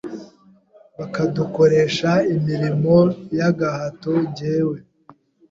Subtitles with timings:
[0.97, 2.01] bakadukoresh
[2.35, 2.95] imirimo
[3.37, 4.77] y’gahato njyewe